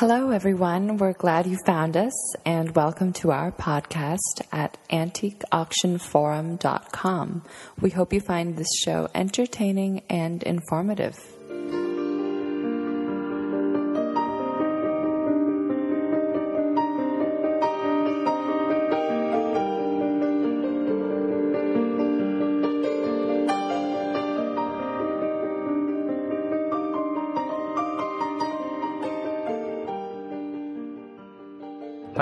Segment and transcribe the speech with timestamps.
[0.00, 0.96] Hello, everyone.
[0.96, 2.14] We're glad you found us
[2.46, 7.42] and welcome to our podcast at antiqueauctionforum.com.
[7.82, 11.18] We hope you find this show entertaining and informative.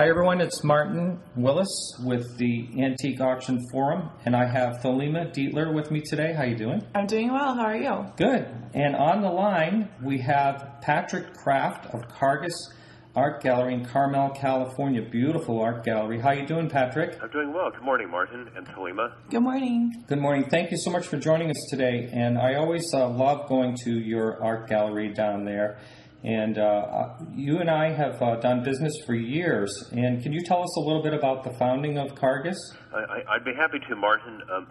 [0.08, 1.68] Hi everyone, it's Martin Willis
[2.02, 6.32] with the Antique Auction Forum, and I have Thelema Dietler with me today.
[6.32, 6.82] How you doing?
[6.94, 7.54] I'm doing well.
[7.54, 8.06] How are you?
[8.16, 8.48] Good.
[8.72, 12.72] And on the line we have Patrick Kraft of Karges
[13.14, 15.02] Art Gallery in Carmel, California.
[15.02, 16.20] Beautiful art gallery.
[16.20, 17.22] How are you doing, Patrick?
[17.22, 17.70] I'm doing well.
[17.70, 19.12] Good morning, Martin and Thelema.
[19.28, 20.04] Good morning.
[20.06, 20.48] Good morning.
[20.48, 22.08] Thank you so much for joining us today.
[22.14, 25.78] And I always uh, love going to your art gallery down there.
[26.24, 29.88] And uh, you and I have uh, done business for years.
[29.92, 32.56] And can you tell us a little bit about the founding of Karges?
[32.92, 34.42] I, would be happy to, Martin.
[34.52, 34.66] Um,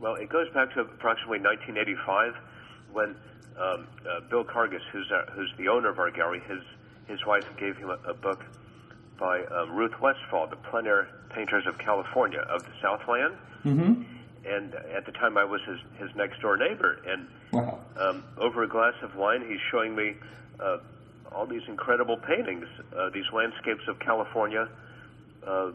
[0.00, 2.34] well, it goes back to approximately 1985
[2.92, 3.16] when
[3.58, 6.62] um, uh, Bill Karges, who's, uh, who's the owner of our gallery, his,
[7.08, 8.44] his wife gave him a, a book
[9.18, 13.34] by um, Ruth Westphal, the plein air painters of California, of the Southland.
[13.64, 14.15] Mm-hmm
[14.46, 16.98] and at the time I was his his next door neighbor.
[17.06, 17.80] And wow.
[17.98, 20.14] um, over a glass of wine, he's showing me
[20.60, 20.78] uh,
[21.32, 24.68] all these incredible paintings, uh, these landscapes of California,
[25.46, 25.72] uh,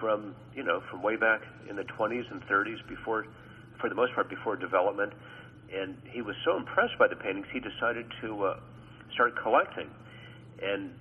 [0.00, 3.26] from you know from way back in the 20s and 30s, before,
[3.80, 5.12] for the most part, before development.
[5.72, 8.60] And he was so impressed by the paintings, he decided to uh,
[9.14, 9.88] start collecting.
[10.62, 10.92] And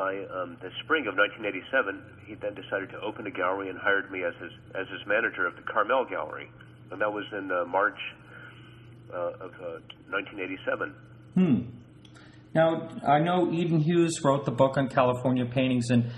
[0.00, 4.10] by um, the spring of 1987, he then decided to open a gallery and hired
[4.10, 6.50] me as his as his manager of the Carmel Gallery,
[6.90, 7.98] and that was in uh, March
[9.12, 9.76] uh, of uh,
[10.08, 10.94] 1987.
[11.34, 11.68] Hmm.
[12.54, 16.10] Now I know Edan Hughes wrote the book on California paintings, and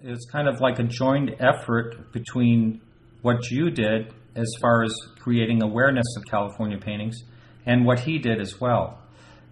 [0.00, 2.80] it's kind of like a joint effort between
[3.20, 7.16] what you did as far as creating awareness of California paintings
[7.66, 9.02] and what he did as well.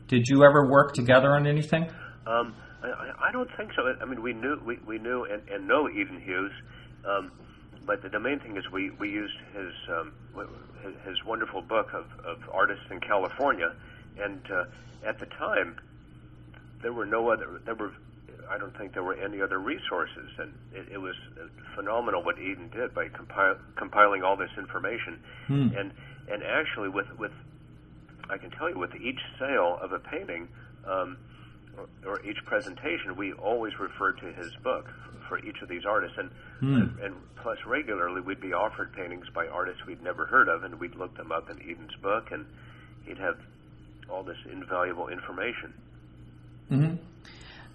[0.09, 1.91] Did you ever work together on anything?
[2.27, 3.83] Um, I, I don't think so.
[4.01, 6.53] I mean, we knew we, we knew and, and know Edan Hughes,
[7.05, 7.33] um,
[7.87, 10.13] but the, the main thing is we we used his um,
[10.83, 13.73] his, his wonderful book of, of artists in California,
[14.23, 14.65] and uh,
[15.07, 15.77] at the time
[16.83, 17.93] there were no other there were
[18.49, 21.15] I don't think there were any other resources, and it, it was
[21.75, 25.69] phenomenal what Edan did by compil- compiling all this information, hmm.
[25.77, 25.93] and
[26.31, 27.33] and actually with with
[28.29, 30.49] I can tell you with each sale of a painting.
[30.87, 31.19] Um,
[32.05, 34.89] or, each presentation, we always refer to his book
[35.29, 36.75] for each of these artists, and, hmm.
[36.75, 40.79] and and plus regularly we'd be offered paintings by artists we'd never heard of, and
[40.79, 42.47] we'd look them up in Edan's book, and
[43.05, 43.39] he'd have
[44.09, 45.73] all this invaluable information.
[46.71, 46.95] Mm-hmm.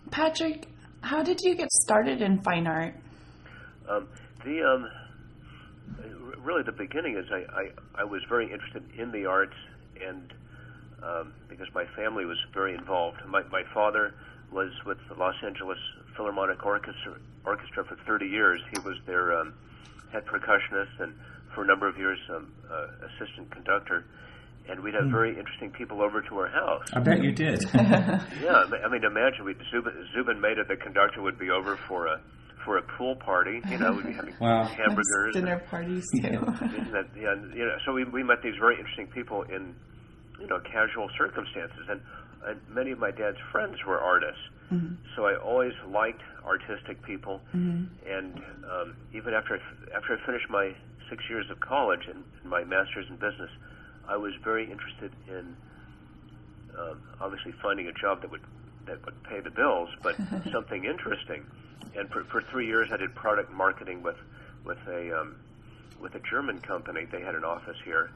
[0.09, 0.67] Patrick,
[1.01, 2.95] how did you get started in fine art?
[3.89, 4.07] Um,
[4.43, 4.89] the um,
[6.43, 9.55] really the beginning is I, I I was very interested in the arts
[10.05, 10.33] and
[11.03, 13.17] um, because my family was very involved.
[13.27, 14.13] My, my father
[14.51, 15.79] was with the Los Angeles
[16.15, 18.61] Philharmonic Orchestra, Orchestra for 30 years.
[18.73, 19.53] He was their um,
[20.11, 21.13] head percussionist and
[21.55, 24.05] for a number of years um, uh, assistant conductor.
[24.69, 25.11] And we'd have mm.
[25.11, 26.87] very interesting people over to our house.
[26.93, 27.63] I bet you did.
[27.73, 32.21] yeah, I mean, imagine we Zubin, Zubin Mehta, the conductor, would be over for a
[32.63, 33.59] for a pool party.
[33.67, 34.65] You know, we'd be having wow.
[34.65, 36.21] hamburgers, dinner and, parties too.
[36.21, 36.39] Yeah,
[36.91, 39.75] that, yeah, you know, so we we met these very interesting people in
[40.41, 41.85] you know casual circumstances.
[41.89, 42.01] And,
[42.45, 44.41] and many of my dad's friends were artists.
[44.71, 44.95] Mm-hmm.
[45.17, 47.41] so I always liked artistic people.
[47.53, 47.85] Mm-hmm.
[48.09, 48.41] and
[48.71, 50.73] um, even after I, after I finished my
[51.09, 53.49] six years of college and, and my master's in business
[54.07, 55.57] I was very interested in
[56.79, 58.41] um, obviously finding a job that would
[58.85, 60.15] that would pay the bills but
[60.51, 61.45] something interesting.
[61.95, 64.17] And for, for three years I did product marketing with
[64.63, 65.35] with a um,
[66.01, 67.05] with a German company.
[67.05, 68.09] They had an office here.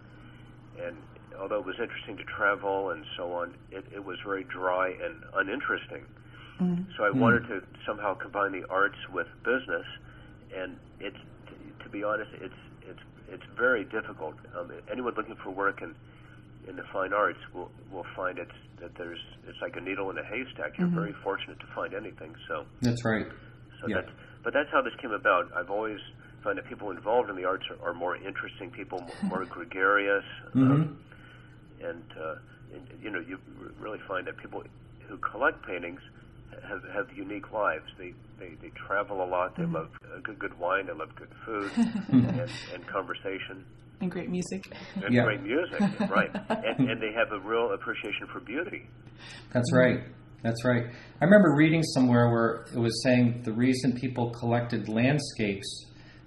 [0.81, 0.97] And
[1.39, 5.23] although it was interesting to travel and so on, it, it was very dry and
[5.33, 6.05] uninteresting.
[6.59, 6.83] Mm-hmm.
[6.97, 9.85] So I wanted to somehow combine the arts with business,
[10.55, 11.17] and it's
[11.47, 12.53] to, to be honest, it's
[12.87, 14.35] it's it's very difficult.
[14.57, 15.93] Um, anyone looking for work in
[16.67, 20.17] in the fine arts will will find it's that there's it's like a needle in
[20.17, 20.77] a haystack.
[20.77, 20.95] You're mm-hmm.
[20.95, 22.33] very fortunate to find anything.
[22.47, 23.27] So that's right.
[23.81, 23.95] So yeah.
[24.01, 24.11] that's
[24.43, 25.51] but that's how this came about.
[25.53, 25.99] I've always
[26.43, 30.23] found that people involved in the arts are, are more interesting people, more, more gregarious.
[30.49, 30.71] Mm-hmm.
[30.71, 30.99] Um,
[31.83, 32.35] and, uh,
[32.73, 33.37] and you know you
[33.79, 34.63] really find that people
[35.07, 36.01] who collect paintings
[36.67, 37.85] have have unique lives.
[37.97, 39.55] They they, they travel a lot.
[39.55, 39.75] They mm-hmm.
[39.75, 40.87] love uh, good good wine.
[40.87, 41.71] They love good food
[42.09, 43.65] and, and conversation.
[44.01, 44.71] And great music.
[44.95, 45.23] And yeah.
[45.23, 45.79] great music,
[46.09, 46.29] right?
[46.49, 48.87] And, and they have a real appreciation for beauty.
[49.53, 50.01] That's right.
[50.43, 50.83] That's right.
[51.21, 55.85] I remember reading somewhere where it was saying the reason people collected landscapes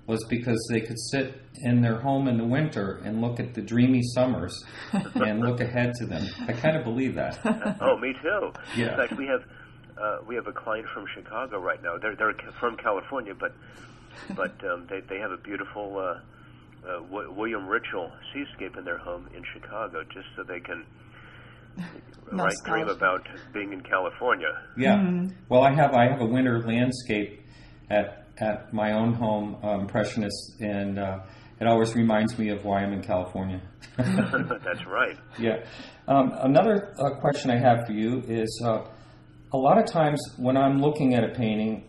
[0.09, 3.61] was because they could sit in their home in the winter and look at the
[3.61, 6.27] dreamy summers and look ahead to them.
[6.49, 7.39] I kind of believe that.
[7.81, 8.53] oh, me too.
[8.75, 8.93] Yeah.
[8.93, 9.43] In fact, we have
[10.01, 11.99] uh, we have a client from Chicago right now.
[11.99, 13.53] They're they're from California, but
[14.35, 18.99] but um, they they have a beautiful uh, uh, w- William Ritschel seascape in their
[18.99, 20.87] home in Chicago, just so they can
[22.33, 24.63] right dream about being in California.
[24.77, 25.27] Yeah.
[25.51, 27.43] Well, I have I have a winter landscape
[27.91, 31.21] at at my own home, uh, Impressionist, and uh,
[31.61, 33.61] it always reminds me of why I'm in California.
[33.97, 35.17] That's right.
[35.39, 35.65] Yeah.
[36.07, 38.85] Um, another uh, question I have for you is uh,
[39.53, 41.85] a lot of times when I'm looking at a painting,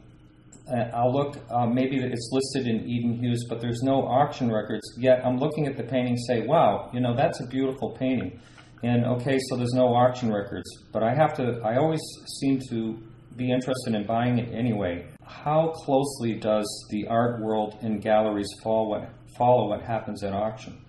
[0.71, 4.83] uh, I'll look, uh, maybe it's listed in Edan Hughes, but there's no auction records,
[4.97, 8.39] yet I'm looking at the painting say, wow, you know, that's a beautiful painting.
[8.81, 12.01] And okay, so there's no auction records, but I have to, I always
[12.39, 12.97] seem to
[13.35, 15.05] be interested in buying it anyway.
[15.29, 20.81] How closely does the art world and galleries follow what, follow what happens at auction?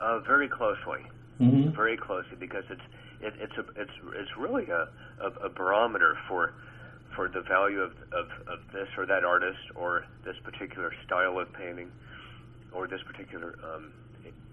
[0.00, 1.04] Uh, very closely.
[1.40, 1.74] Mm-hmm.
[1.74, 2.82] very closely because it's
[3.22, 4.88] it, it's a it's it's really a,
[5.24, 6.52] a, a barometer for
[7.16, 11.50] for the value of, of, of this or that artist or this particular style of
[11.54, 11.90] painting
[12.72, 13.90] or this particular um,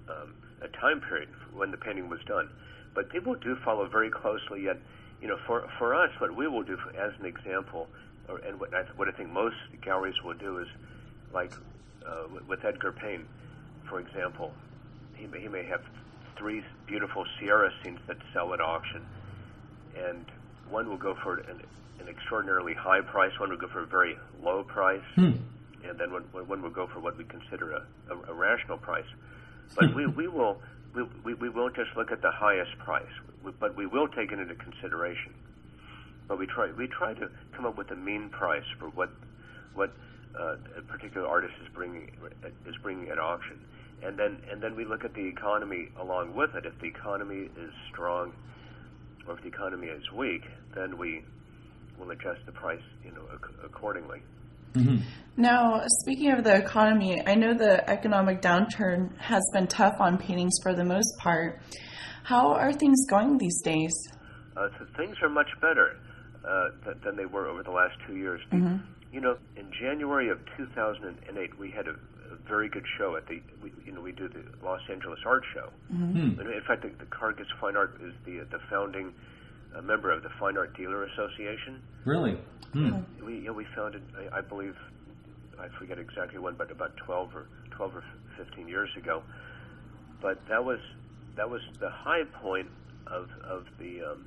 [0.07, 2.49] um, a time period when the painting was done.
[2.95, 4.63] But people do follow very closely.
[4.63, 4.77] Yet,
[5.21, 7.89] you know, for for us, what we will do as an example,
[8.29, 10.67] or, and what I, what I think most galleries will do is,
[11.33, 11.51] like
[12.05, 13.25] uh, with- Edgar Payne,
[13.89, 14.51] for example,
[15.15, 15.81] he may, he may have
[16.37, 19.01] three beautiful Sierra scenes that sell at auction,
[19.97, 20.25] and
[20.69, 21.61] one will go for an,
[21.99, 26.23] an extraordinarily high price, one will go for a very low price, and then one,
[26.31, 27.81] one one will go for what we consider a,
[28.13, 29.07] a, a rational price.
[29.75, 30.57] But we, we will
[30.95, 33.03] we, we, we won't just look at the highest price,
[33.59, 35.33] but we will take it into consideration.
[36.27, 39.09] But we try we try to come up with a mean price for what
[39.73, 39.91] what
[40.37, 42.11] uh, a particular artist is bringing
[42.65, 43.59] is bringing at auction,
[44.03, 46.65] and then and then we look at the economy along with it.
[46.65, 48.33] If the economy is strong,
[49.27, 50.43] or if the economy is weak,
[50.75, 51.23] then we
[51.97, 54.21] will adjust the price, you know, ac- accordingly.
[55.37, 60.53] Now, speaking of the economy, I know the economic downturn has been tough on paintings
[60.61, 61.61] for the most part.
[62.23, 63.93] How are things going these days?
[64.55, 65.97] Uh, so things are much better
[66.47, 68.41] uh, th- than they were over the last two years.
[68.51, 68.57] Be-
[69.11, 71.91] You know, in January of 2008, we had a,
[72.31, 75.43] a very good show at the, we, you know, we do the Los Angeles Art
[75.53, 75.69] Show.
[76.39, 79.13] And in fact, the, the Karges Fine Art is the the founding
[79.75, 81.81] uh, member of the Fine Art Dealer Association.
[82.05, 82.37] Really?
[82.73, 83.25] Hmm.
[83.25, 84.75] We you know, we founded, I, I believe,
[85.59, 88.03] I forget exactly when, but about 12 or 12 or
[88.37, 89.23] 15 years ago.
[90.21, 90.79] But that was
[91.37, 92.67] that was the high point
[93.07, 94.25] of of the um,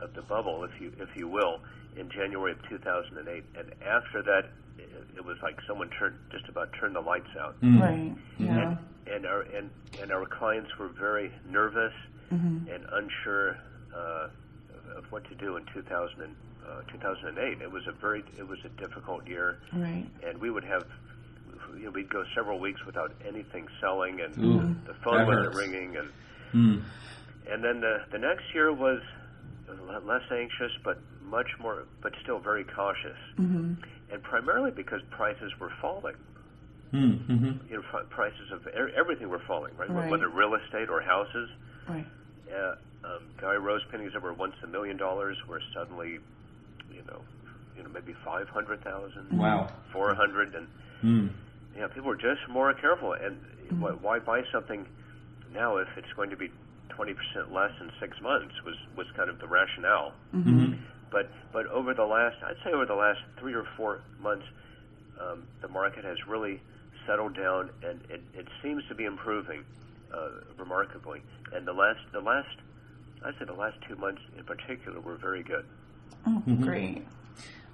[0.00, 1.60] of the bubble, if you if you will,
[1.96, 3.44] in January of 2008.
[3.58, 4.46] And after that,
[4.78, 7.56] it, it was like someone turned just about turned the lights out.
[7.62, 8.12] Right.
[8.38, 8.70] Yeah.
[8.70, 8.78] And,
[9.14, 11.92] and our and, and our clients were very nervous
[12.30, 13.56] and unsure
[13.96, 14.28] uh,
[14.90, 16.36] of, of what to do in 2000 and,
[16.68, 17.62] uh, 2008.
[17.62, 20.06] It was a very it was a difficult year, Right.
[20.26, 20.84] and we would have
[21.76, 25.56] you know, we'd go several weeks without anything selling, and Ooh, the phone wasn't hurts.
[25.56, 26.08] ringing, and
[26.52, 26.78] Hmm.
[27.50, 29.06] and then the the next year was le-
[30.04, 33.74] less anxious, but much more, but still very cautious, Mm-hmm.
[34.12, 36.14] and primarily because prices were falling
[36.90, 37.16] Hmm.
[37.28, 39.90] hmm you know, fr- prices of e- everything were falling, right?
[39.90, 40.10] Right.
[40.10, 41.50] Whether real estate or houses.
[41.86, 42.06] Right.
[42.50, 46.18] Uh, um, Guy Rose paintings that were once a million dollars were suddenly,
[46.88, 47.20] you know,
[47.76, 49.68] you know, maybe five hundred thousand, Wow.
[49.92, 50.66] four hundred, and
[51.02, 51.26] Hmm.
[51.76, 53.12] yeah, people were just more careful.
[53.12, 53.36] And
[53.80, 54.86] why, why buy something
[55.52, 56.50] now if it's going to be
[56.98, 58.52] twenty percent less in six months?
[58.66, 60.12] Was was kind of the rationale.
[60.32, 60.72] hmm
[61.12, 64.44] But but over the last, I'd say over the last three or four months,
[65.22, 66.60] um, the market has really
[67.06, 69.64] settled down, and it, it seems to be improving
[70.12, 70.28] uh,
[70.58, 71.22] remarkably.
[71.54, 72.56] And the last the last,
[73.24, 75.64] I'd say the last two months in particular were very good.
[76.26, 77.06] Oh, great.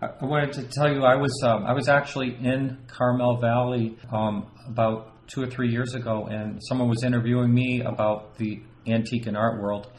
[0.02, 3.96] I I wanted to tell you I was um, I was actually in Carmel Valley
[4.12, 9.26] um, about two or three years ago, and someone was interviewing me about the antique
[9.26, 9.90] and art world,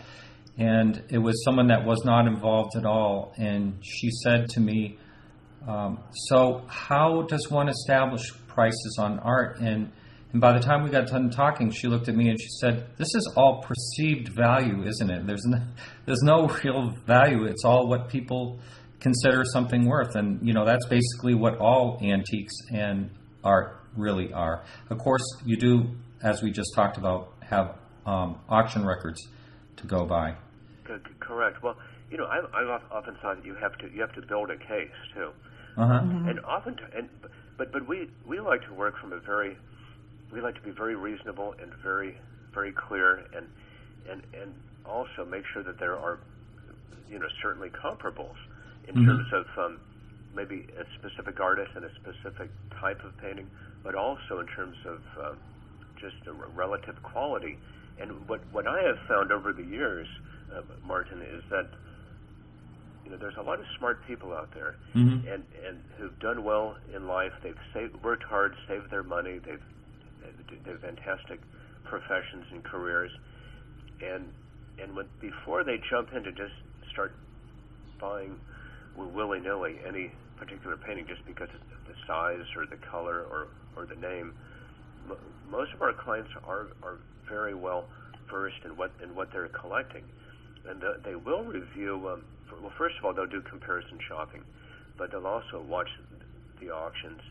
[0.58, 4.98] and it was someone that was not involved at all, and she said to me,
[5.68, 9.92] um, "So how does one establish prices on art?" and
[10.36, 12.88] and by the time we got done talking, she looked at me and she said,
[12.98, 15.26] "This is all perceived value, isn't it?
[15.26, 15.60] There's no,
[16.06, 17.46] there's no real value.
[17.46, 18.60] It's all what people
[19.00, 23.12] consider something worth, and you know that's basically what all antiques and
[23.46, 24.66] art really are.
[24.90, 29.28] Of course, you do, as we just talked about, have um, auction records
[29.78, 30.36] to go by.
[30.88, 31.64] C- c- correct.
[31.64, 31.78] Well,
[32.12, 34.58] you know, I, I've often thought that you have to you have to build a
[34.58, 35.32] case too,
[35.78, 36.04] Uh huh.
[36.26, 37.10] and often and
[37.58, 39.58] but but we we like to work from a very
[40.34, 42.18] we like to be very reasonable and very
[42.54, 43.48] very clear and
[44.10, 46.22] and and also make sure that there are
[47.10, 48.38] you know certainly comparables
[48.88, 49.06] in Mhm.
[49.06, 49.82] terms of um,
[50.36, 53.50] maybe a specific artist and a specific type of painting,
[53.84, 55.36] but also in terms of uh,
[56.02, 57.60] just the relative quality.
[58.02, 60.08] And what what I have found over the years,
[60.56, 61.72] uh, Martin, is that
[63.06, 65.24] you know there's a lot of smart people out there, Mhm.
[65.28, 67.34] and and who've done well in life.
[67.44, 69.40] They've saved, worked hard, saved their money.
[69.40, 69.64] They've
[70.66, 71.42] they've fantastic
[71.86, 73.12] professions and careers,
[74.02, 74.34] and
[74.80, 76.56] and when before they jump in to just
[76.92, 77.20] start
[78.00, 78.40] buying
[78.96, 83.86] willy nilly any particular painting just because of the size or the color or or
[83.88, 84.34] the name,
[85.06, 87.00] mo- most of our clients are are
[87.30, 87.88] very well
[88.32, 90.04] versed in what in what they're collecting,
[90.70, 92.10] and the, they will review.
[92.10, 94.44] Um, for, well, first of all, they'll do comparison shopping,
[94.98, 95.90] but they'll also watch
[96.62, 97.22] the auctions,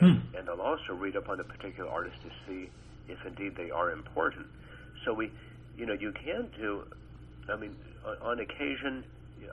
[0.00, 2.70] and, and they'll also read up on the particular artist to see
[3.08, 4.46] if indeed they are important.
[5.04, 5.30] So we,
[5.76, 6.84] you know, you can do.
[7.52, 7.76] I mean,
[8.06, 9.04] on, on occasion,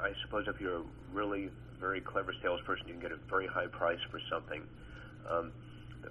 [0.02, 1.50] I suppose if you're a really
[1.80, 4.64] very clever salesperson, you can get a very high price for something,
[5.30, 5.52] um,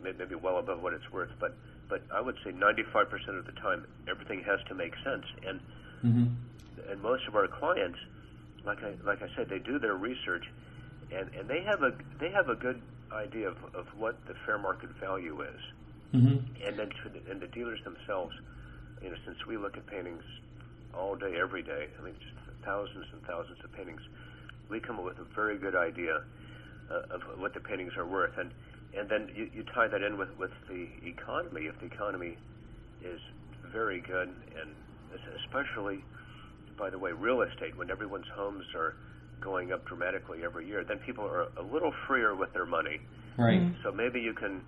[0.02, 1.30] maybe well above what it's worth.
[1.40, 1.56] But
[1.88, 5.24] but I would say 95% of the time, everything has to make sense.
[5.46, 5.60] And
[6.04, 6.90] Mm-hmm.
[6.90, 7.98] and most of our clients,
[8.64, 10.44] like I like I said, they do their research,
[11.10, 12.80] and and they have a they have a good
[13.12, 15.60] idea of, of what the fair market value is.
[16.14, 16.66] Mm-hmm.
[16.66, 18.34] And then to the, and the dealers themselves,
[19.02, 20.22] you know, since we look at paintings
[20.94, 24.00] all day, every day, I mean, just thousands and thousands of paintings,
[24.70, 26.22] we come up with a very good idea
[26.90, 28.38] uh, of what the paintings are worth.
[28.38, 28.52] And
[28.96, 31.62] and then you, you tie that in with, with the economy.
[31.66, 32.36] If the economy
[33.02, 33.20] is
[33.72, 34.74] very good, and
[35.44, 36.04] especially,
[36.78, 38.94] by the way, real estate, when everyone's homes are
[39.40, 43.00] going up dramatically every year, then people are a little freer with their money.
[43.36, 43.62] Right.
[43.84, 44.62] So maybe you can,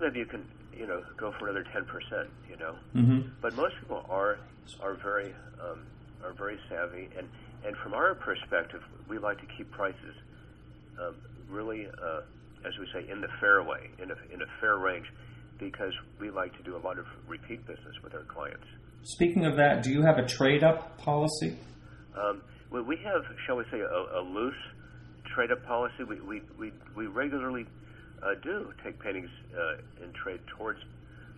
[0.00, 0.44] maybe you can,
[0.76, 2.28] you know, go for another ten percent.
[2.50, 3.28] You know, Mm-hmm.
[3.40, 4.38] but most people are
[4.82, 5.32] are very
[5.62, 5.80] um,
[6.24, 7.28] are very savvy, and
[7.64, 10.14] and from our perspective, we like to keep prices
[11.00, 11.14] um,
[11.48, 12.20] really, uh,
[12.66, 15.06] as we say, in the fair way, in a in a fair range,
[15.58, 18.66] because we like to do a lot of repeat business with our clients.
[19.02, 21.56] Speaking of that, do you have a trade up policy?
[22.16, 24.54] Um, we, we have, shall we say, a, a loose
[25.34, 26.04] trade-up policy.
[26.08, 27.66] We we we, we regularly
[28.22, 30.80] uh, do take paintings uh, and trade towards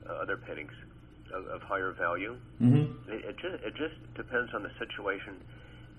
[0.09, 0.73] uh, other paintings
[1.35, 2.37] of, of higher value.
[2.63, 3.11] Mm-hmm.
[3.11, 5.43] It, it just it just depends on the situation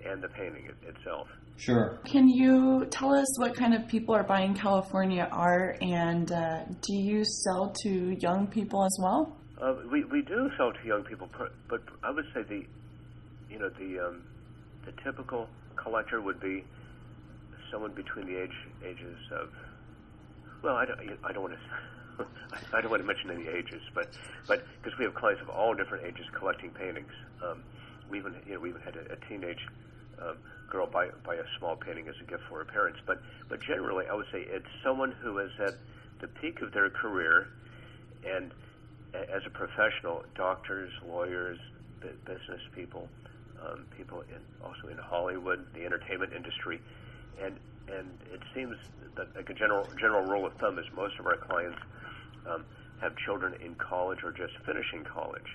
[0.05, 1.27] and the painting it, itself.
[1.57, 1.99] Sure.
[2.05, 6.95] Can you tell us what kind of people are buying California art, and uh, do
[6.95, 9.35] you sell to young people as well?
[9.59, 11.27] Uh, we we do sell to young people,
[11.67, 12.63] but I would say the
[13.49, 14.23] you know the um,
[14.85, 16.63] the typical collector would be
[17.71, 18.53] someone between the age
[18.85, 19.49] ages of
[20.63, 22.25] well I don't I don't want to
[22.73, 24.09] I don't want to mention any ages, but
[24.47, 27.11] but because we have clients of all different ages collecting paintings.
[27.43, 27.63] Um,
[28.09, 29.61] we even you know we even had a, a teenage
[30.21, 30.37] um,
[30.69, 32.99] girl buy buy a small painting as a gift for her parents.
[33.05, 35.79] But but generally, I would say it's someone who is at
[36.21, 37.47] the peak of their career,
[38.25, 38.51] and
[39.13, 41.57] as a professional, doctors, lawyers,
[42.01, 43.07] bu- business people,
[43.61, 46.81] um, people in also in Hollywood, the entertainment industry,
[47.41, 48.75] and and it seems
[49.15, 51.79] that like a general general rule of thumb is most of our clients
[52.45, 52.65] um,
[53.01, 55.45] have children in college or just finishing college.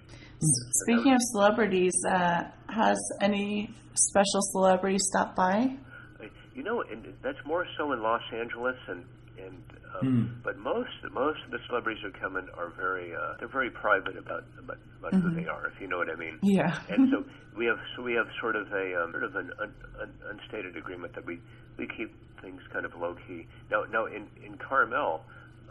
[0.84, 5.76] Speaking of celebrities, uh, has any special celebrity stopped by?
[6.20, 9.04] Uh, You know, and that's more so in Los Angeles, and
[9.38, 9.62] and
[10.00, 13.70] um, but most most of the celebrities who come in are very uh, they're very
[13.70, 16.38] private about about, about who they are, if you know what I mean.
[16.42, 16.78] Yeah.
[16.88, 17.24] And so
[17.56, 20.76] we have so we have sort of a um, sort of an un, un, unstated
[20.76, 21.40] agreement that we
[21.78, 23.46] we keep things kind of low key.
[23.70, 25.24] Now now in in Carmel.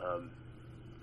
[0.03, 0.40] Um, yeah,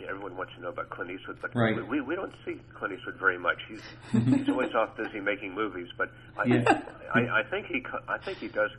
[0.07, 1.75] everyone wants to know about Clint Eastwood, but Right.
[1.89, 3.59] we, we don't see Clint Eastwood very much.
[3.69, 3.81] He's
[4.13, 5.89] he's always off busy making movies.
[5.97, 6.83] But I, Yeah.
[7.15, 8.71] I, I think he I think he does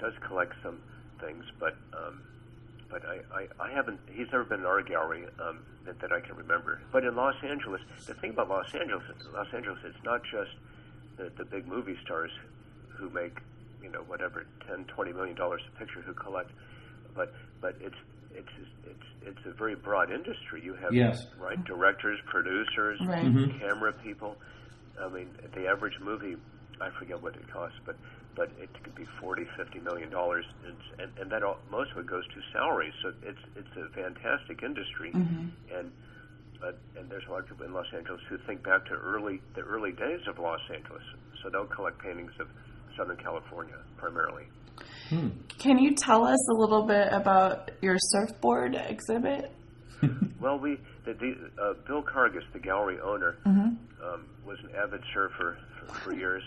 [0.00, 0.78] does collect some
[1.20, 2.20] things, but um,
[2.90, 4.00] but I, I, I haven't.
[4.10, 6.80] He's never been in our gallery um, that, that I can remember.
[6.92, 9.02] But in Los Angeles, the thing about Los Angeles,
[9.34, 10.50] Los Angeles, it's not just
[11.16, 12.30] the, the big movie stars
[12.88, 13.38] who make
[13.82, 16.50] you know whatever 10, 20 million dollars a picture who collect,
[17.14, 17.96] but but it's
[18.36, 20.62] it's it's it's a very broad industry.
[20.62, 21.26] You have Yes.
[21.40, 23.32] right directors, producers, Right.
[23.58, 24.36] camera people.
[25.00, 26.36] I mean, the average movie,
[26.80, 27.96] I forget what it costs, but
[28.36, 31.98] but it could be forty, fifty million dollars, and and, and that all, most of
[31.98, 32.94] it goes to salaries.
[33.02, 35.10] So it's it's a fantastic industry,
[35.74, 35.90] and
[36.62, 39.40] uh, and there's a lot of people in Los Angeles who think back to early
[39.54, 41.02] the early days of Los Angeles.
[41.42, 42.48] So they'll collect paintings of
[42.96, 44.44] Southern California primarily.
[45.58, 49.52] Can you tell us a little bit about your surfboard exhibit?
[50.38, 55.56] Well, we the, the uh, Bill Karges, the gallery owner, um, was an avid surfer
[55.80, 56.42] for, for years,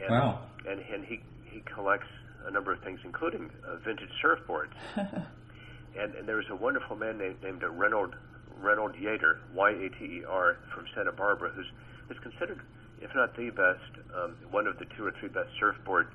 [0.00, 0.40] and Wow.
[0.66, 2.08] and and he he collects
[2.46, 4.72] a number of things, including uh, vintage surfboards.
[4.96, 8.14] and and there was a wonderful man named named uh, Reynold
[8.58, 11.66] Reynold Yater, Y A T E R, from Santa Barbara, who's
[12.10, 12.60] is considered,
[13.02, 16.08] if not the best, um, one of the two or three best surfboard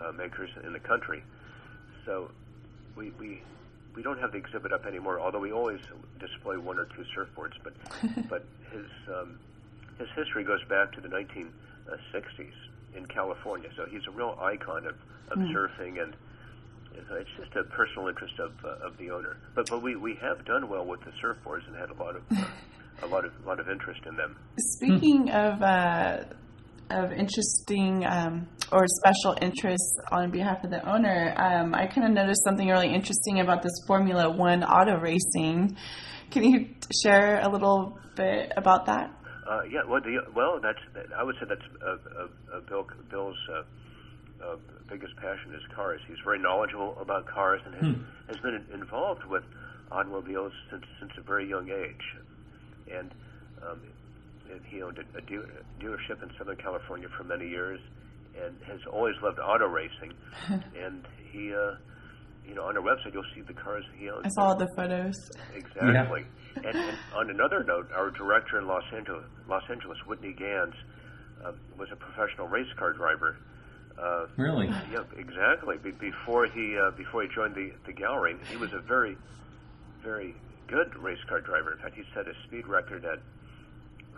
[0.00, 1.22] uh, makers in the country.
[2.06, 2.30] So
[2.96, 3.42] we we
[3.94, 5.80] we don't have the exhibit up anymore, although we always
[6.20, 7.54] display one or two surfboards.
[7.62, 7.74] But
[8.28, 9.38] but his um,
[9.98, 12.52] his history goes back to the 1960s
[12.96, 13.68] in California.
[13.76, 14.94] So he's a real icon of,
[15.30, 16.14] of surfing, and
[16.94, 19.36] it's- just a personal interest of uh, of the owner.
[19.54, 22.22] But but we, we have done well with the surfboards and had a lot of
[22.32, 22.44] uh,
[23.02, 24.36] a lot of a lot of interest in them.
[24.58, 26.24] Speaking of uh,
[26.90, 32.12] of interesting um, or special interests on behalf of the owner, um, I kind of
[32.12, 35.76] noticed something really interesting about this Formula One auto racing.
[36.30, 36.68] Can you
[37.02, 39.10] share a little bit about that?
[39.48, 40.78] Uh, yeah, well, the, well, that's
[41.16, 44.56] I would say that's uh, uh, uh, Bill Bill's uh, uh,
[44.90, 46.00] biggest passion is cars.
[46.06, 47.96] He's very knowledgeable about cars and has,
[48.28, 49.44] has been involved with
[49.90, 52.04] automobiles since since a very young age.
[52.92, 53.10] And
[53.66, 53.97] um, and
[54.70, 57.80] he owned a, a dealership in Southern California for many years,
[58.40, 60.12] and has always loved auto racing.
[60.48, 61.76] and he, uh,
[62.46, 64.24] you know, on our website you'll see the cars he owns.
[64.24, 65.14] I saw the photos.
[65.54, 66.24] Exactly.
[66.56, 70.74] And, and on another note, our director in Los Angeles, Los Angeles, Whitney Ganz,
[71.44, 73.38] uh, was a professional race car driver.
[74.00, 74.66] Uh, Really?
[74.92, 75.76] yeah, exactly.
[75.82, 79.16] Be- before he uh, before he joined the the gallery, he was a very
[80.02, 80.34] very
[80.68, 81.72] good race car driver.
[81.72, 83.18] In fact, he set a speed record at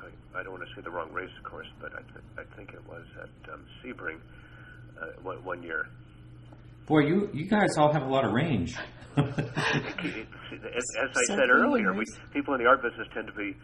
[0.03, 2.57] I, I don't want to say the wrong race of course, but I, th- I
[2.57, 4.19] think it was at um, Sebring
[5.01, 5.87] uh, one, one year.
[6.87, 8.77] Boy, you you guys all have a lot of range.
[9.17, 13.55] As, as I said earlier, we, people in the art business tend to be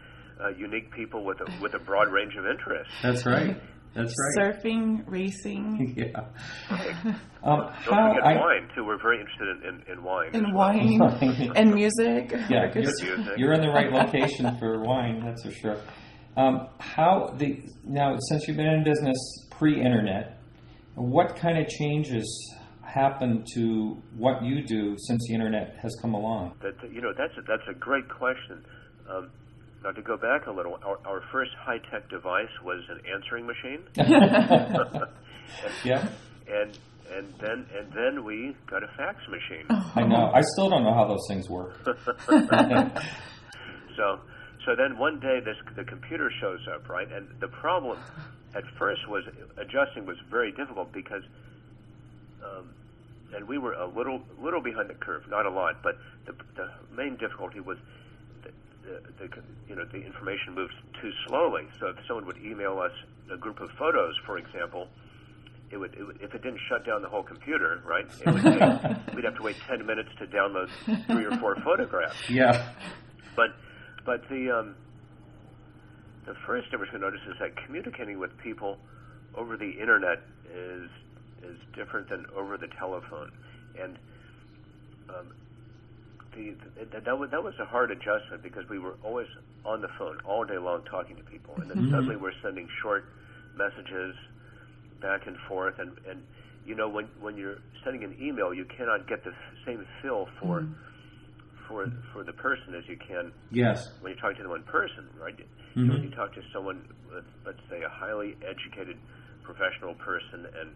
[0.41, 2.93] uh, unique people with a, with a broad range of interests.
[3.01, 3.59] That's right.
[3.93, 4.53] That's right.
[4.63, 6.25] Surfing, racing, Yeah.
[7.43, 8.83] Um, Don't how forget I, wine too.
[8.83, 10.29] We're very interested in, in, in wine.
[10.33, 10.67] as and well.
[10.73, 12.31] wine, and music.
[12.49, 13.09] yeah, you're, Music.
[13.37, 15.21] you're in the right location for wine.
[15.23, 15.77] That's for sure.
[16.37, 19.17] Um, how the now since you've been in business
[19.49, 20.39] pre-internet,
[20.93, 26.53] what kind of changes happened to what you do since the internet has come along?
[26.61, 28.63] That you know, that's a, that's a great question.
[29.09, 29.31] Um,
[29.83, 33.45] now to go back a little, our, our first high tech device was an answering
[33.45, 33.83] machine,
[35.83, 36.07] Yeah,
[36.47, 36.77] and
[37.11, 39.65] and then and then we got a fax machine.
[39.95, 40.31] I know.
[40.33, 41.79] I still don't know how those things work.
[43.97, 44.19] So,
[44.67, 47.09] so then one day this the computer shows up, right?
[47.09, 47.97] And the problem
[48.53, 49.23] at first was
[49.57, 51.23] adjusting was very difficult because,
[52.43, 52.69] um,
[53.33, 56.69] and we were a little little behind the curve, not a lot, but the the
[56.95, 57.77] main difficulty was.
[58.43, 58.51] The,
[59.19, 61.63] the, the you know the information moves too slowly.
[61.79, 62.91] So if someone would email us
[63.31, 64.87] a group of photos, for example,
[65.71, 68.05] it would, it would if it didn't shut down the whole computer, right?
[68.21, 70.69] It would take, we'd have to wait ten minutes to download
[71.07, 72.73] three or four photographs Yeah,
[73.35, 73.51] but
[74.07, 74.75] but the um,
[76.25, 78.77] the first difference we notice is that communicating with people
[79.35, 80.89] over the internet is
[81.43, 83.29] is different than over the telephone,
[83.79, 83.97] and
[85.09, 85.27] um,
[86.33, 89.27] the, the that was that was a hard adjustment because we were always
[89.65, 93.03] on the phone all day long talking to people, and then suddenly we're sending short
[93.57, 94.15] messages
[95.01, 96.23] back and forth, and and
[96.65, 99.33] you know when when you're sending an email, you cannot get the
[99.65, 100.65] same feel for
[101.67, 105.05] for for the person as you can yes, when you talk to them in person,
[105.19, 105.35] right?
[105.75, 105.89] Mhm.
[105.89, 106.87] When you talk to someone,
[107.45, 108.97] let's say a highly educated
[109.43, 110.69] professional person, and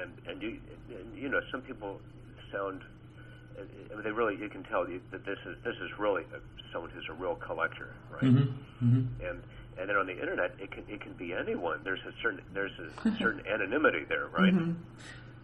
[0.00, 2.00] and and you and, you know some people
[2.52, 2.82] sound.
[3.58, 6.40] I mean, they really you can tell you that this is this is really a,
[6.72, 8.22] someone who's a real collector, right?
[8.22, 8.42] hmm
[8.78, 9.42] hmm And
[9.78, 11.80] and then on the internet, it can it can be anyone.
[11.84, 14.54] There's a certain there's a certain anonymity there, right?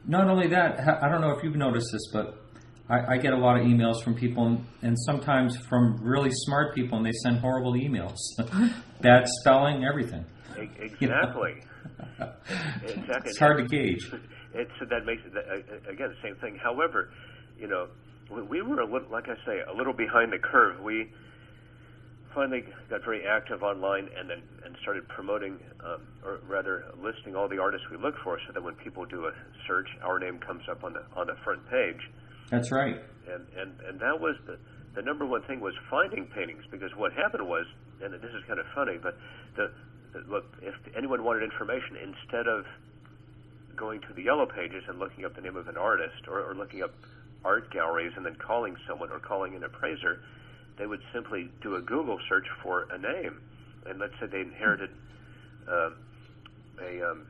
[0.08, 2.45] Not only that, I don't know if you've noticed this, but
[2.88, 6.74] I, I get a lot of emails from people, and, and sometimes from really smart
[6.74, 8.16] people, and they send horrible emails,
[9.00, 10.24] bad spelling, everything.
[10.56, 11.62] Exactly.
[12.84, 13.30] exactly.
[13.30, 14.10] It's hard to gauge.
[14.54, 15.36] It's that makes it
[15.88, 16.56] again the same thing.
[16.62, 17.10] However,
[17.58, 17.88] you know,
[18.30, 20.80] we, we were a little, like I say, a little behind the curve.
[20.80, 21.12] We
[22.34, 27.48] finally got very active online and then and started promoting, um, or rather listing all
[27.48, 29.32] the artists we look for, so that when people do a
[29.66, 32.00] search, our name comes up on the on the front page.
[32.50, 33.00] That's right.
[33.28, 34.58] And and and that was the
[34.94, 37.66] the number one thing was finding paintings because what happened was,
[38.02, 39.18] and this is kind of funny, but
[39.56, 39.70] the,
[40.12, 42.64] the look if anyone wanted information instead of
[43.76, 46.54] going to the yellow pages and looking up the name of an artist or, or
[46.54, 46.94] looking up
[47.44, 50.20] art galleries and then calling someone or calling an appraiser,
[50.78, 53.40] they would simply do a Google search for a name.
[53.84, 54.90] And let's say they inherited
[55.68, 55.90] uh,
[56.82, 57.26] a, um,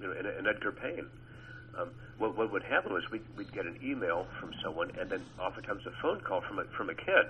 [0.00, 1.06] you know, an, an Edgar Payne.
[1.78, 5.22] Um, what, what would happen was we'd, we'd get an email from someone and then
[5.38, 7.26] oftentimes a phone call from a, from a kid.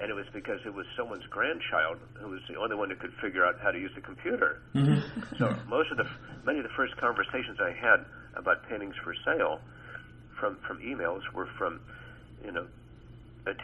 [0.00, 3.12] And it was because it was someone's grandchild who was the only one who could
[3.20, 4.62] figure out how to use the computer.
[4.74, 5.36] Mm-hmm.
[5.38, 6.06] So most of the
[6.44, 9.60] many of the first conversations I had about paintings for sale
[10.38, 11.80] from from emails were from
[12.44, 12.66] you know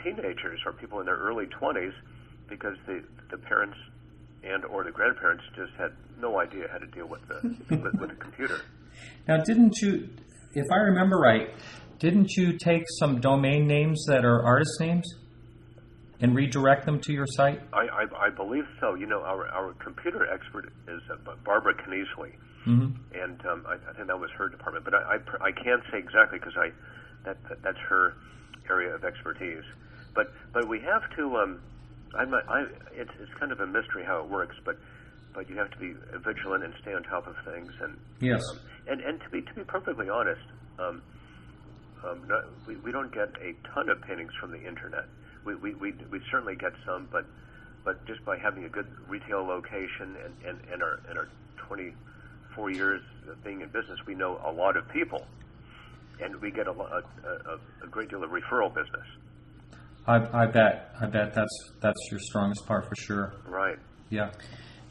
[0.03, 1.93] teenagers or people in their early 20s
[2.49, 3.77] because the the parents
[4.43, 8.11] and or the grandparents just had no idea how to deal with the with, with
[8.11, 8.61] the computer.
[9.27, 10.09] Now, didn't you,
[10.55, 11.51] if I remember right,
[11.99, 15.07] didn't you take some domain names that are artist names
[16.21, 17.61] and redirect them to your site?
[17.73, 18.95] I, I, I believe so.
[18.95, 22.33] You know, our our computer expert is uh, Barbara Kniesley,
[22.67, 22.97] Mm-hmm.
[23.13, 24.87] and um, I, I think that was her department.
[24.87, 26.71] But I I, I can't say exactly because I
[27.27, 28.15] that, that that's her
[28.71, 29.65] area of expertise.
[30.15, 31.37] But but we have to.
[31.37, 31.61] Um,
[32.17, 34.79] I'm not, I it's it's kind of a mystery how it works, but
[35.35, 35.95] but you have to be
[36.25, 38.43] vigilant and stay on top of things and Yes.
[38.51, 40.43] um, and and to be to be perfectly honest.
[40.79, 41.03] Um,
[42.07, 45.07] um, no, we, we don't get a ton of paintings from the internet.
[45.47, 47.25] We, we, we, we certainly get some, but
[47.85, 51.29] but just by having a good retail location and, and, and our and our
[51.67, 55.27] 24 years of being in business, we know a lot of people,
[56.21, 59.07] and we get a, a, a, a great deal of referral business.
[60.07, 60.95] I, I bet.
[61.01, 63.35] I bet that's that's your strongest part for sure.
[63.47, 63.79] Right.
[64.11, 64.31] Yeah.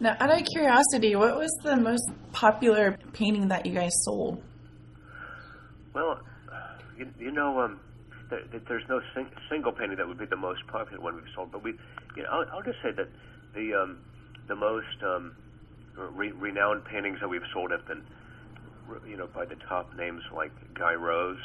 [0.03, 4.43] Now, out of curiosity, what was the most popular painting that you guys sold?
[5.93, 6.19] Well,
[6.97, 7.79] you, you know, um,
[8.29, 11.53] there, there's no sing, single painting that would be the most popular one we've sold,
[11.53, 11.71] but we,
[12.17, 13.07] you know, I'll, I'll just say that
[13.55, 13.99] the um,
[14.49, 15.37] the most um,
[15.95, 18.03] re- renowned paintings that we've sold have been,
[19.07, 21.39] you know, by the top names like Guy Rose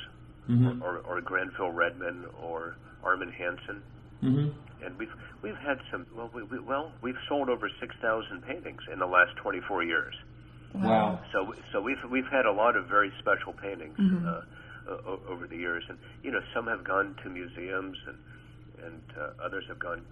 [0.49, 0.83] Mm-hmm.
[0.83, 3.83] or, or Granville Redmond or Armin Hansen.
[4.23, 4.49] Mm-hmm.
[4.85, 5.13] And we've
[5.43, 9.07] we've had some well we, we, well we've sold over six thousand paintings in the
[9.07, 10.15] last twenty four years.
[10.75, 11.21] Wow.
[11.33, 14.43] So so we've we've had a lot of very special paintings uh,
[14.89, 18.19] o- over the years, and you know some have gone to museums, and
[18.87, 20.05] and uh, others have gone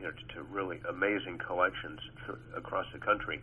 [0.00, 3.40] you know to, to really amazing collections th- across the country.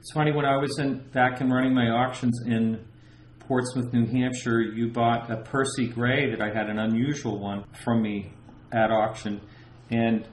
[0.00, 2.84] It's funny when I was in back and running my auctions in
[3.38, 4.60] Portsmouth, New Hampshire.
[4.60, 8.32] You bought a Percy Gray that I had an unusual one from me
[8.72, 9.40] at auction,
[9.90, 10.26] and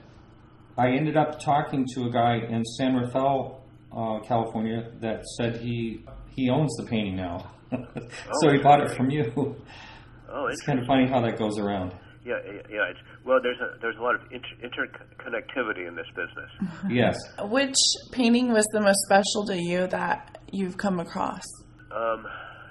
[0.78, 6.04] I ended up talking to a guy in San Rafael, uh, California, that said he
[6.36, 9.32] he owns the painting now, so he bought it from you.
[10.30, 11.94] Oh, It's kind of funny how that goes around.
[12.24, 12.52] yeah, yeah.
[12.70, 16.52] yeah, It's, well, there's a there's a lot of inter- interconnectivity in this business.
[16.90, 17.18] Yes.
[17.50, 17.76] Which
[18.12, 21.44] painting was the most special to you that you've come across?
[21.92, 22.26] Um,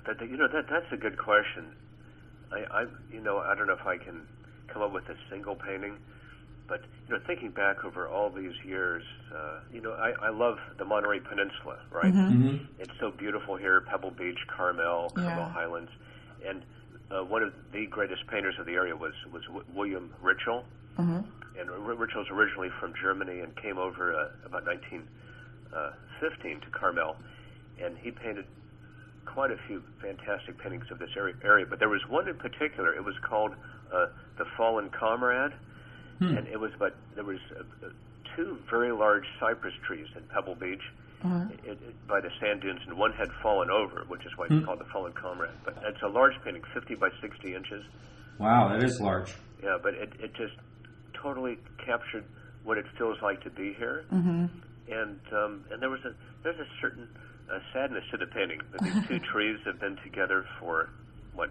[0.06, 1.74] that, that- you know that that's a good question.
[2.52, 4.22] I, I you know I don't know if I can
[4.72, 5.98] come up with a single painting,
[6.68, 9.02] but you know thinking back over all these years,
[9.34, 12.12] uh, you know I, I love the Monterey Peninsula, right?
[12.12, 12.64] Mm-hmm.
[12.80, 15.52] It's so beautiful here, Pebble Beach, Carmel, Carmel Yeah.
[15.52, 15.90] Highlands,
[16.46, 16.62] and
[17.10, 20.64] uh, one of the greatest painters of the area was was w- William Ritschel.
[21.58, 27.16] And R- Ritschel's originally from Germany and came over uh, about 1915 to Carmel,
[27.82, 28.44] and he painted
[29.24, 31.34] quite a few fantastic paintings of this area.
[31.44, 32.94] area but there was one in particular.
[32.94, 33.52] It was called
[33.92, 34.06] uh,
[34.38, 35.52] "The Fallen Comrade,"
[36.20, 37.90] and it was but there was uh, uh,
[38.34, 40.82] two very large cypress trees in Pebble Beach.
[41.64, 44.64] It, it, by the sand dunes, and one had fallen over, which is why it's
[44.64, 45.50] called the Fallen Comrade.
[45.64, 47.84] But it's a large painting, 50 by 60 inches.
[48.38, 49.34] Wow, that is large.
[49.60, 50.54] Yeah, but it, it just
[51.14, 52.24] totally captured
[52.62, 54.04] what it feels like to be here.
[54.12, 54.46] Mm-hmm.
[54.88, 57.08] And um, and there was a there's a certain
[57.50, 58.60] uh, sadness to the painting.
[58.72, 60.90] That these two trees have been together for
[61.34, 61.50] what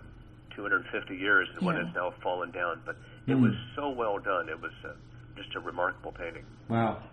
[0.56, 2.82] 250 years, and one has now fallen down.
[2.86, 2.96] But
[3.28, 4.50] it was so well done.
[4.50, 4.94] It was uh,
[5.36, 6.46] just a remarkable painting.
[6.70, 7.04] Wow.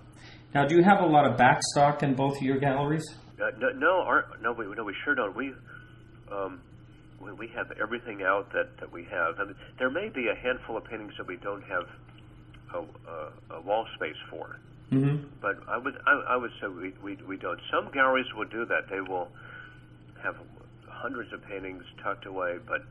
[0.54, 3.04] Now, do you have a lot of backstock in both of your galleries?
[3.40, 5.34] Uh, no, no, our, no, we, no, we sure don't.
[5.34, 5.52] We,
[6.30, 6.60] um,
[7.20, 9.38] we, we have everything out that, that we have.
[9.38, 11.84] Mean, there may be a handful of paintings that we don't have
[12.74, 12.78] a,
[13.10, 14.58] a, a wall space for,
[14.92, 15.24] Mm-hmm.
[15.40, 17.58] but I would, I, I would say we, we, we don't.
[17.72, 18.90] Some galleries will do that.
[18.90, 19.28] They will
[20.22, 20.36] have
[20.86, 22.82] hundreds of paintings tucked away, but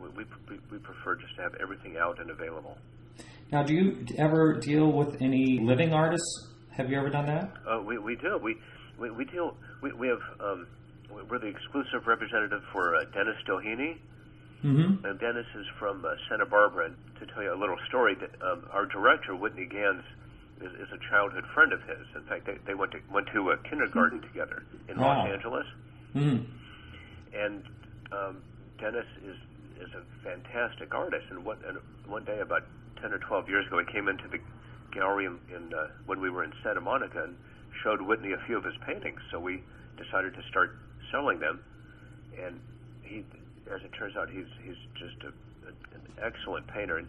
[0.00, 0.08] we,
[0.48, 2.76] we, we- prefer just to have everything out and available.
[3.50, 6.48] Now, do you ever deal with any living artists?
[6.76, 7.52] Have you ever done that?
[7.66, 8.38] Uh, we, we do.
[8.42, 8.56] We,
[8.98, 9.56] we, we deal.
[9.82, 10.20] We, we have.
[10.40, 10.66] Um,
[11.30, 13.96] we're the exclusive representative for uh, Dennis Doheny.
[14.64, 15.04] Mm-hmm.
[15.06, 16.86] And Dennis is from uh, Santa Barbara.
[16.86, 20.04] And to tell you a little story, that um, our director Whitney Ganz
[20.60, 22.04] is, is a childhood friend of his.
[22.16, 25.20] In fact, they, they went to went to uh, kindergarten together in Wow.
[25.24, 25.66] Los Angeles.
[26.14, 26.44] Mm-hmm.
[27.36, 27.62] and
[28.12, 28.42] um,
[28.80, 29.36] Dennis is
[29.80, 31.26] is a fantastic artist.
[31.30, 32.64] And one and one day, about
[33.00, 34.38] ten or twelve years ago, he came into the
[34.92, 37.36] gallery in, in uh, when we were in Santa Monica and
[37.82, 39.20] showed Whitney a few of his paintings.
[39.30, 39.62] So we
[39.96, 40.76] decided to start
[41.10, 41.60] selling them,
[42.40, 42.60] and
[43.02, 43.24] he,
[43.72, 45.28] as it turns out, he's he's just a,
[45.66, 47.08] a, an excellent painter, and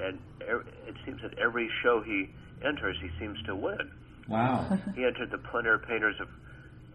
[0.00, 2.30] and er, it seems that every show he
[2.64, 3.90] enters, he seems to win.
[4.28, 4.78] Wow.
[4.94, 6.28] He entered the plein air painters of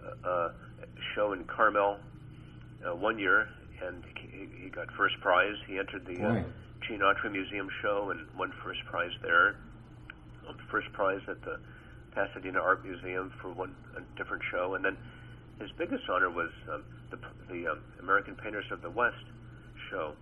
[0.05, 0.51] uh, uh,
[1.13, 1.97] show in Carmel
[2.85, 3.49] uh, one year,
[3.85, 4.03] and
[4.36, 5.56] he, he got first prize.
[5.67, 6.43] He entered the uh,
[6.88, 9.56] Gene Autry Museum show and won first prize there.
[10.45, 11.60] Won first prize at the
[12.13, 14.98] Pasadena Art Museum for one a different show, and then
[15.60, 17.17] his biggest honor was um, the,
[17.52, 19.26] the um, American Painters of the West
[19.89, 20.13] show,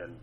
[0.00, 0.16] and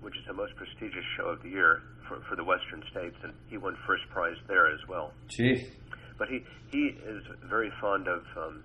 [0.00, 3.32] which is the most prestigious show of the year for, for the Western states, and
[3.48, 5.12] he won first prize there as well.
[5.28, 5.68] Gee.
[6.18, 8.24] But he he is very fond of.
[8.36, 8.62] Um,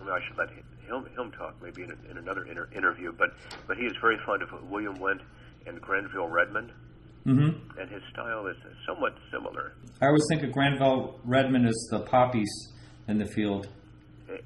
[0.00, 3.12] I should let him, him, him talk maybe in, a, in another inter- interview.
[3.16, 3.30] But
[3.66, 5.20] but he is very fond of William Wendt
[5.66, 6.72] and Granville Redmond,
[7.26, 7.78] Mm-hmm.
[7.78, 9.74] and his style is somewhat similar.
[10.00, 12.48] I always think of Granville Redmond as the poppies
[13.06, 13.68] in the field.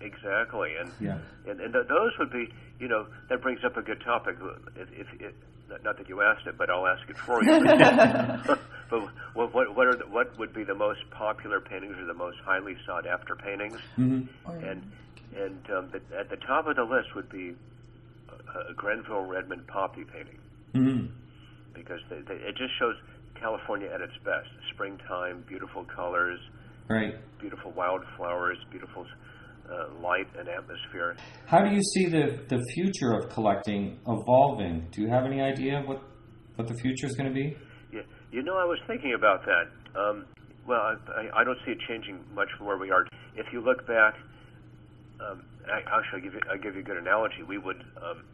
[0.00, 1.18] Exactly, and Yeah.
[1.46, 2.48] and, and th- those would be,
[2.80, 4.36] you know, that brings up a good topic.
[4.76, 5.34] If, if, if
[5.84, 7.50] not that you asked it, but I'll ask it for you.
[8.90, 9.00] but
[9.34, 12.38] what what what, are the, what would be the most popular paintings or the most
[12.44, 13.78] highly sought after paintings?
[13.98, 14.50] Mm-hmm.
[14.64, 14.90] And
[15.36, 17.54] and um, the, at the top of the list would be
[18.28, 20.38] a, a Granville Redmond poppy painting
[20.74, 21.06] Mm-hmm.
[21.74, 22.94] because they, they, it just shows
[23.38, 26.38] California at its best: springtime, beautiful colors,
[26.88, 27.14] Right.
[27.40, 29.06] beautiful wildflowers, beautiful
[29.70, 31.16] uh, light and atmosphere.
[31.46, 34.88] How do you see the, the future of collecting evolving?
[34.92, 36.02] Do you have any idea what,
[36.56, 37.56] what the future is going to be?
[37.92, 39.98] Yeah, you know, I was thinking about that.
[39.98, 40.24] Um,
[40.66, 43.06] well, I, I, I don't see it changing much from where we are.
[43.36, 44.14] If you look back,
[45.30, 47.42] um, I, actually, I'll give you, I'll give you a good analogy.
[47.46, 48.24] We would, um,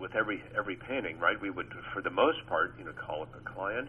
[0.00, 1.40] with every every painting, right?
[1.40, 3.88] We would, for the most part, you know, call up a client,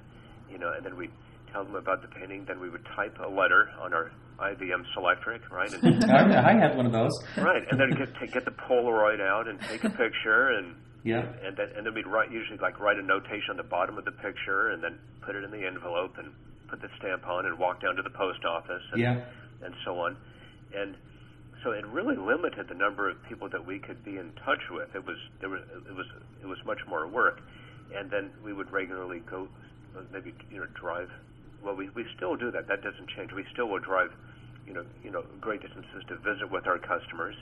[0.50, 1.12] you know, and then we'd
[1.52, 2.46] tell them about the painting.
[2.48, 5.72] Then we would type a letter on our IBM Selectric, right?
[5.74, 7.12] And, I, I had one of those.
[7.38, 11.26] right, and then get to get the Polaroid out and take a picture and Yeah.
[11.44, 14.06] and then and then we'd write usually like write a notation on the bottom of
[14.06, 16.32] the picture and then put it in the envelope and
[16.70, 19.24] put the stamp on and walk down to the post office and, Yeah.
[19.64, 20.18] and so on
[20.76, 20.96] and
[21.68, 24.88] so it really limited the number of people that we could be in touch with.
[24.96, 26.06] It was there was it was
[26.42, 27.42] it was much more work.
[27.94, 29.50] And then we would regularly go
[29.98, 31.10] uh, maybe you know drive.
[31.62, 32.70] Well we we still do that.
[32.70, 33.34] That doesn't change.
[33.34, 34.12] We still will drive
[34.66, 37.36] you know you know great distances to visit with our customers.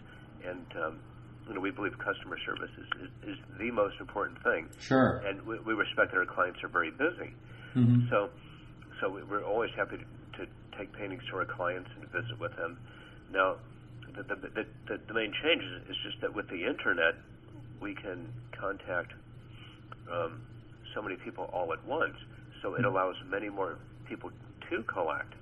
[0.43, 0.99] And um,
[1.47, 4.69] you know we believe customer service is, is, is the most important thing.
[4.79, 5.21] Sure.
[5.23, 7.29] and we, we respect that our clients are very busy.
[7.75, 8.09] Mm-hmm.
[8.09, 8.29] so
[9.01, 10.05] so we- we're always happy to,
[10.39, 12.79] to take paintings to our clients and visit with them.
[13.31, 13.57] Now
[14.23, 17.15] the the, the, the, main change is, is just that with the internet
[17.82, 18.28] we can
[18.60, 19.12] contact
[20.12, 20.39] um,
[20.93, 22.15] so many people all at once.
[22.62, 24.32] So it allows many more people
[24.69, 25.34] to collect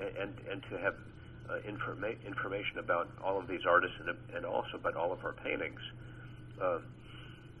[0.00, 0.94] and and, and to have
[1.50, 5.34] uh, informa- information about all of these artists and, and also about all of our
[5.44, 5.80] paintings.
[6.62, 6.82] Um,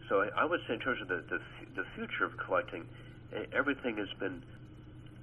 [0.08, 1.38] so I, I would say in terms of the, the
[1.76, 2.84] the future of collecting,
[3.52, 4.42] everything has been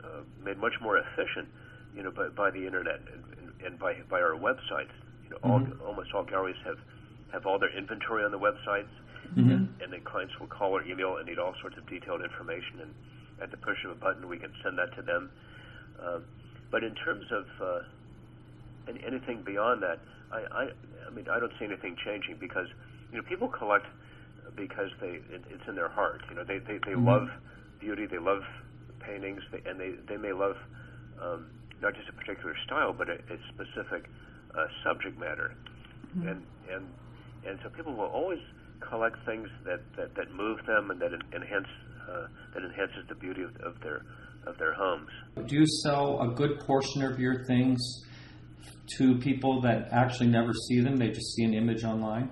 [0.03, 1.47] uh, made much more efficient,
[1.95, 4.93] you know, by, by the internet and, and, and by by our websites.
[5.27, 6.79] You know, all, almost all galleries have
[7.33, 8.87] have all their inventory on the websites,
[9.51, 12.87] and, and the clients will call or email and need all sorts of detailed information.
[12.87, 12.91] And
[13.43, 15.29] at the push of a button, we can send that to them.
[15.99, 16.23] Um,
[16.71, 17.79] but in terms of uh,
[18.87, 19.99] any, anything beyond that,
[20.31, 20.63] I, I,
[21.07, 22.67] I mean, I don't see anything changing because
[23.11, 23.85] you know people collect
[24.55, 26.21] because they it, it's in their heart.
[26.29, 27.27] You know, they they, they love
[27.79, 28.43] beauty, they love
[29.03, 30.55] paintings, they, and they they may love
[31.21, 31.47] um,
[31.81, 34.07] not just a particular style, but a, a specific
[34.55, 35.53] uh, subject matter,
[36.15, 36.86] and and
[37.45, 38.39] and so people will always
[38.79, 41.67] collect things that that, that move them and that enhance
[42.10, 44.03] uh, that enhances the beauty of, of their
[44.45, 45.10] of their homes.
[45.47, 47.79] Do you sell a good portion of your things
[48.97, 50.97] to people that actually never see them?
[50.97, 52.31] They just see an image online?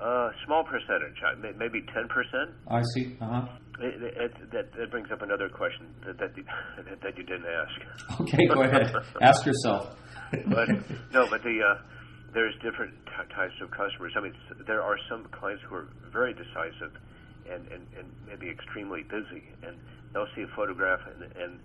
[0.00, 1.16] Uh, small percentage,
[1.58, 2.56] maybe ten percent.
[2.68, 3.16] I see.
[3.20, 3.48] Uh huh.
[3.80, 6.44] It, it, that, that brings up another question that that you,
[7.02, 8.20] that you didn't ask.
[8.20, 8.92] Okay, go ahead.
[9.20, 9.96] Ask yourself.
[10.46, 10.68] But
[11.12, 11.82] no, but the uh,
[12.32, 14.12] there's different t- types of customers.
[14.16, 14.34] I mean,
[14.64, 16.94] there are some clients who are very decisive
[17.50, 19.76] and, and, and maybe extremely busy, and
[20.14, 21.58] they'll see a photograph and and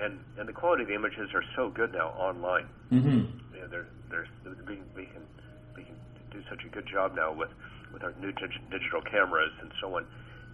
[0.00, 2.68] and, and the quality of the images are so good now online.
[2.90, 3.54] Mm-hmm.
[3.54, 4.26] You know, they're, they're,
[4.66, 5.22] we, we can
[5.76, 5.96] we can
[6.30, 7.50] do such a good job now with
[7.92, 10.06] with our new dig- digital cameras and so on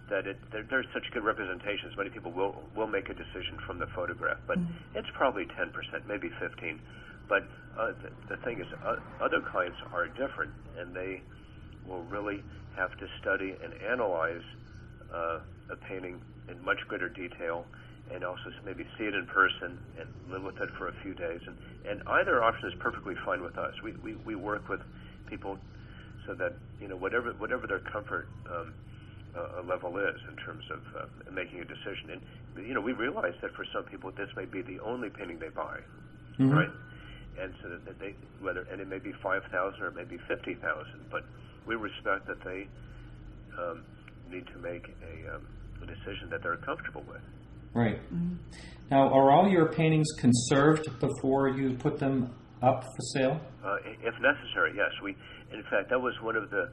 [0.09, 1.93] that it there, there's such good representations.
[1.97, 4.59] Many people will will make a decision from the photograph, but
[4.95, 6.79] it's probably 10 percent, maybe 15.
[7.29, 7.43] But
[7.75, 11.21] uh, the, the thing is, uh, other clients are different, and they
[11.85, 12.43] will really
[12.75, 14.45] have to study and analyze
[15.13, 15.39] uh,
[15.73, 17.67] a painting in much greater detail
[18.07, 21.41] and also maybe see it in person and live with it for a few days.
[21.45, 23.75] And, and either option is perfectly fine with us.
[23.83, 24.79] We, we, we work with
[25.27, 25.57] people
[26.25, 28.73] so that, you know, whatever, whatever their comfort um,
[29.35, 32.19] uh, level is in terms of uh, making a decision.
[32.55, 35.39] And, you know, we realize that for some people this may be the only painting
[35.39, 35.79] they buy,
[36.39, 36.53] Mhm.
[36.53, 36.71] right?
[37.39, 41.05] And so that they, whether, and it may be 5,000 or it may be 50,000,
[41.11, 41.23] but
[41.67, 42.67] we respect that they
[43.59, 43.83] um,
[44.31, 45.47] need to make a, um,
[45.83, 47.21] a decision that they're comfortable with.
[47.73, 47.99] Right.
[48.89, 53.39] Now, are all your paintings conserved before you put them up for sale?
[53.63, 54.91] Uh, if necessary, yes.
[55.03, 55.15] We,
[55.53, 56.69] in fact, that was one of the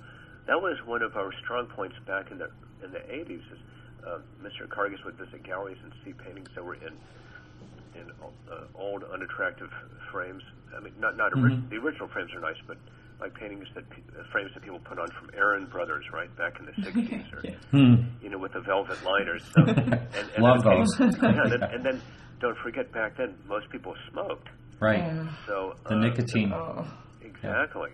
[0.47, 2.49] that was one of our strong points back in the
[2.85, 3.41] in the 80s.
[3.53, 3.59] Is
[4.07, 4.69] uh, Mr.
[4.69, 6.93] Karges would visit galleries and see paintings that were in
[7.95, 8.11] in
[8.51, 9.71] uh, old, unattractive
[10.13, 10.43] frames.
[10.77, 11.71] I mean, not not ori- Mhm.
[11.71, 12.77] the original frames are nice, but
[13.21, 16.59] like paintings that pe- uh, frames that people put on from Aaron Brothers, right back
[16.59, 17.95] in the 60s, or Hmm.
[18.23, 19.43] you know, with the velvet liners.
[19.55, 19.95] So, and,
[20.35, 20.89] and Love those.
[21.01, 22.03] yeah, and, and then
[22.41, 24.49] don't forget back then most people smoked.
[24.81, 24.99] Right.
[24.99, 25.29] Yeah.
[25.47, 26.53] So The uh, nicotine.
[26.53, 26.87] Oh.
[27.23, 27.91] Exactly.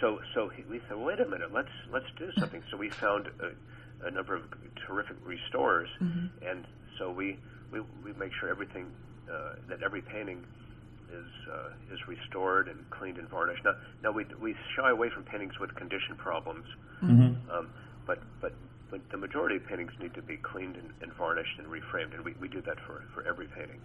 [0.00, 2.62] So so he, we said, wait a minute, let's let's do something.
[2.70, 4.42] So we found a, a number of
[4.86, 6.66] terrific restorers, and
[6.98, 7.38] so we,
[7.72, 8.86] we we make sure everything
[9.30, 10.44] uh, that every painting
[11.10, 13.64] is uh, is restored and cleaned and varnished.
[13.64, 16.64] Now now we we shy away from paintings with condition problems,
[17.02, 17.50] Mm-hmm.
[17.50, 17.68] um,
[18.06, 18.52] but but.
[19.10, 22.34] The majority of paintings need to be cleaned and, and varnished and reframed, and we,
[22.40, 23.80] we do that for, for every painting.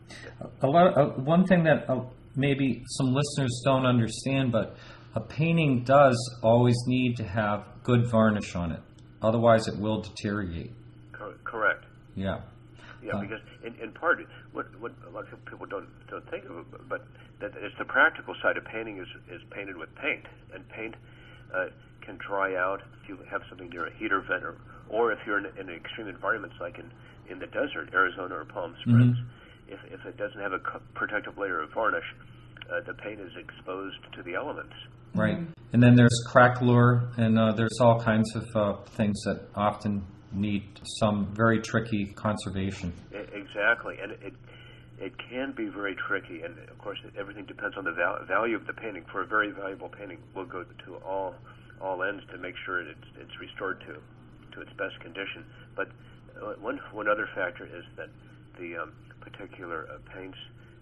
[0.61, 0.97] A lot.
[0.97, 2.01] Uh, one thing that uh,
[2.35, 4.75] maybe some listeners don't understand, but
[5.15, 8.79] a painting does always need to have good varnish on it.
[9.21, 10.71] Otherwise, it will deteriorate.
[11.13, 11.85] Cor- correct.
[12.15, 12.41] Yeah.
[13.01, 14.19] Yeah, Uh, because in, in part,
[14.51, 17.01] what what a lot of people don't don't think of, it, but- but
[17.39, 20.95] that it's the practical side of painting is is painted with paint, and paint
[21.55, 21.67] uh,
[22.01, 24.57] can dry out if you have something near a heater vent, or,
[24.89, 26.91] or if you're in, in extreme environments like in
[27.29, 29.17] in the desert, Arizona or Palm Springs.
[29.67, 30.59] If if it doesn't have a
[30.95, 32.03] protective layer of varnish,
[32.71, 34.73] uh, the paint is exposed to the elements.
[35.13, 35.37] Right.
[35.73, 40.79] And then there's craquelure, and uh, there's all kinds of uh, things that often need
[40.99, 42.93] some very tricky conservation.
[43.11, 44.33] Exactly, and it
[44.99, 48.65] it can be very tricky, and of course everything depends on the val- value of
[48.67, 49.05] the painting.
[49.11, 51.35] For a very valuable painting, we'll go to all
[51.81, 53.97] all ends to make sure it's it's restored to
[54.59, 55.45] to its best condition.
[55.75, 55.87] But
[56.35, 58.09] uh, one one other factor is that
[58.59, 58.91] the um,
[59.21, 60.37] particular uh, paints,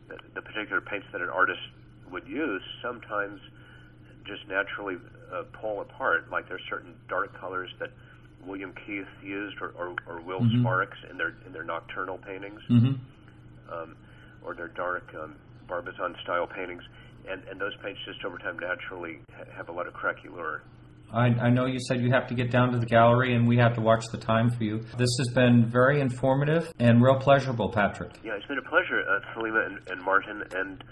[0.10, 1.62] that the particular paints that an artist
[2.12, 3.40] would use, sometimes
[4.26, 4.96] just naturally
[5.34, 6.30] uh, pull apart.
[6.32, 7.92] Like there's certain dark colors that
[8.46, 12.94] William Keith used, or, or, or Will Sparks in their in their nocturnal paintings, Mm-hmm.
[13.74, 13.96] um,
[14.44, 15.36] or their dark um,
[15.68, 16.84] Barbizon style paintings,
[17.30, 20.62] and and those paints just over time naturally ha- have a lot of craquelure.
[21.14, 23.58] I, I know you said you have to get down to the gallery, and we
[23.58, 24.80] have to watch the time for you.
[24.98, 28.12] This has been very informative and real pleasurable, Patrick.
[28.24, 30.84] Yeah, it's been a pleasure, uh, Selima and, and Martin, and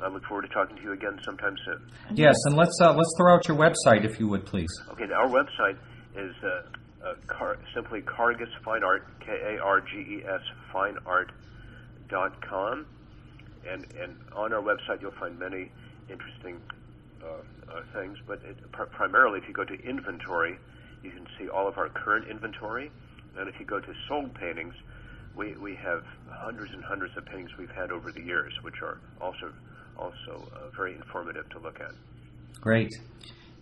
[0.00, 1.90] I look forward to talking to you again sometime soon.
[2.12, 4.70] Yes, and let's uh, let's throw out your website if you would, please.
[4.90, 5.76] Okay, our website
[6.16, 10.40] is uh, uh, car, simply Karges Fine Art, K A R G E S
[10.72, 11.32] Fine Art
[12.08, 12.86] dot com,
[13.68, 15.70] and and on our website you'll find many
[16.08, 16.60] interesting
[17.92, 18.18] things.
[18.26, 20.58] But it, pr- primarily, if you go to inventory,
[21.02, 22.90] you can see all of our current inventory,
[23.38, 24.74] and if you go to sold paintings,
[25.36, 28.98] we we have hundreds and hundreds of paintings we've had over the years, which are
[29.20, 29.52] also
[29.96, 31.92] also uh, very informative to look at.
[32.60, 32.90] Great.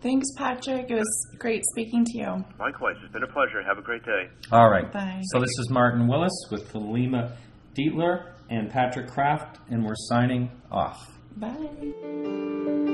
[0.01, 0.90] Thanks, Patrick.
[0.90, 2.44] It was great speaking to you.
[2.59, 3.62] Likewise, it's been a pleasure.
[3.62, 4.29] Have a great day.
[4.51, 4.92] All right.
[4.92, 5.22] Bye.
[5.33, 7.37] So this is Martin Willis with Lima
[7.75, 11.09] Dietler and Patrick Kraft, and we're signing off.
[11.37, 12.91] Bye.